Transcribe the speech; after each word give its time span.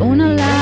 On 0.00 0.20
a 0.20 0.34
life. 0.34 0.53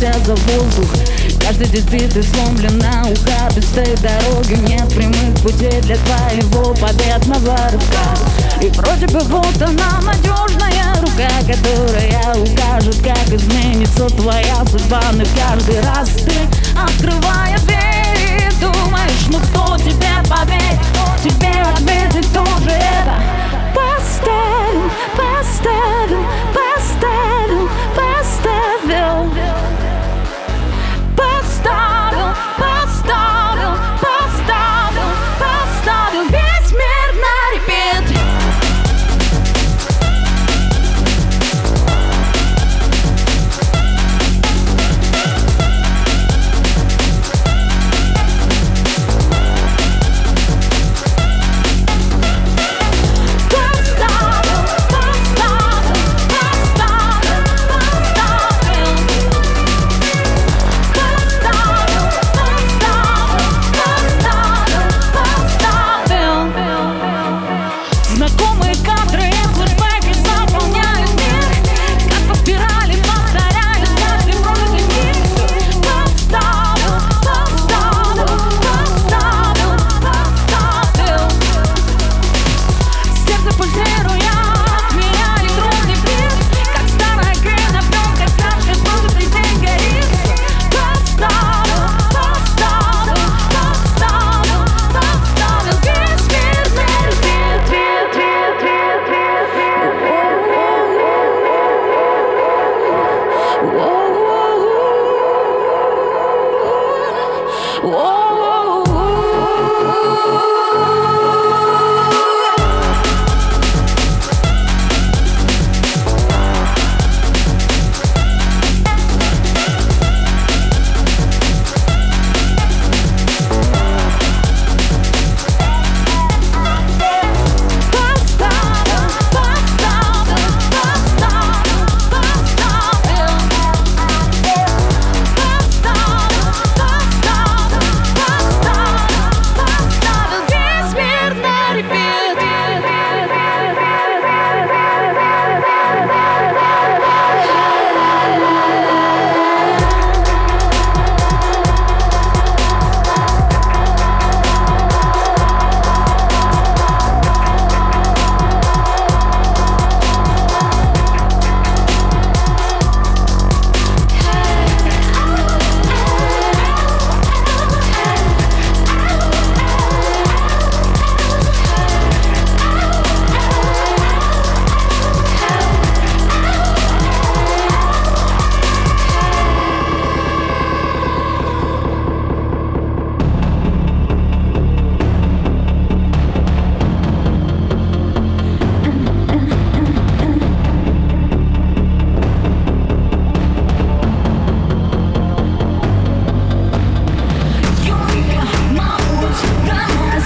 вся 0.00 0.12
за 0.24 0.34
воздух. 0.34 0.88
Каждый 1.40 1.68
дебит 1.68 2.16
и 2.16 2.22
сломлена 2.22 3.02
уха 3.02 3.50
Пустой 3.54 3.94
дороги, 3.96 4.54
нет 4.68 4.88
прямых 4.94 5.34
путей 5.42 5.80
Для 5.82 5.96
твоего 5.96 6.74
победного 6.74 7.56
рывка 7.70 8.62
И 8.62 8.68
вроде 8.68 9.06
бы 9.06 9.18
вот 9.20 9.60
она 9.60 10.00
надежная 10.02 10.94
рука 11.00 11.28
Которая 11.46 12.34
укажет, 12.34 12.96
как 13.02 13.32
изменится 13.32 14.06
твоя 14.08 14.64
судьба. 14.70 15.02
Но 15.12 15.24
каждый 15.36 15.80
раз 15.80 16.08
ты, 16.10 16.32
открывая 16.76 17.58
двери 17.58 18.50
Думаешь, 18.60 19.26
ну 19.28 19.38
кто 19.38 19.76
тебе 19.76 20.22
поверит, 20.28 20.80
кто 20.92 21.28
тебе 21.28 21.62
ответит, 21.62 22.32
тоже 22.32 22.70
это? 22.70 23.22
Поставим, 23.74 24.90
поставим, 25.16 26.24
поставим 26.54 26.69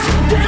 Dead. 0.05 0.44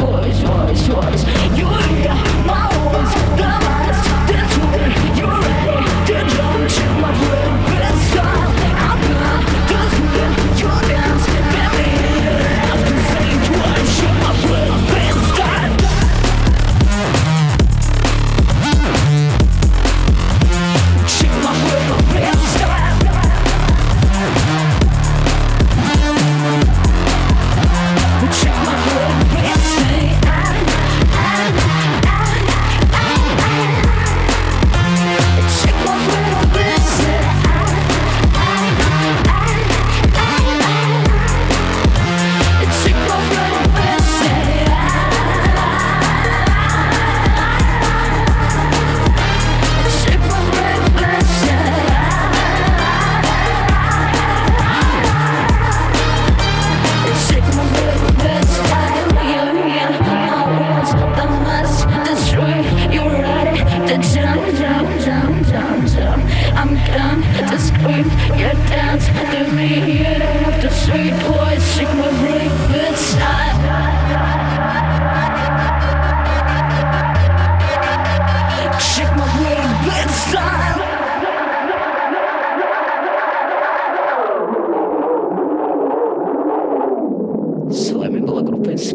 yours, 0.00 0.42
yours, 0.42 0.88
yours, 0.88 1.58
You. 1.58 1.79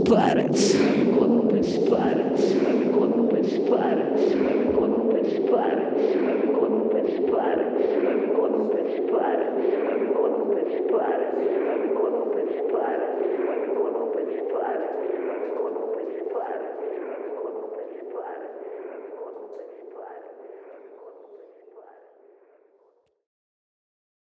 Planets. 0.04 0.74
Olympus 0.74 1.78
Planets. 1.88 2.35